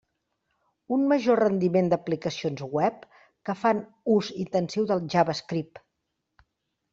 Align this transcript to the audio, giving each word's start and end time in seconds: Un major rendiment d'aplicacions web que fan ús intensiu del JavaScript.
Un 0.95 1.01
major 1.11 1.41
rendiment 1.43 1.91
d'aplicacions 1.91 2.63
web 2.77 3.05
que 3.51 3.55
fan 3.65 3.83
ús 4.15 4.31
intensiu 4.45 4.89
del 4.93 5.05
JavaScript. 5.17 5.85